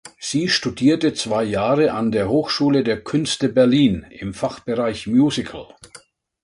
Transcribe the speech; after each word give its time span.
Sie 0.17 0.49
studierte 0.49 1.13
zwei 1.13 1.43
Jahre 1.43 1.91
an 1.91 2.11
der 2.11 2.27
Hochschule 2.27 2.83
der 2.83 3.03
Künste 3.03 3.49
Berlin 3.49 4.03
im 4.09 4.33
Fachbereich 4.33 5.05
Musical. 5.05 5.75